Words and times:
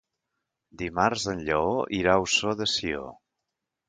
Dimarts 0.81 1.25
en 1.33 1.43
Lleó 1.49 1.75
irà 1.97 2.15
a 2.15 2.23
Ossó 2.23 2.55
de 2.63 2.69
Sió. 2.73 3.03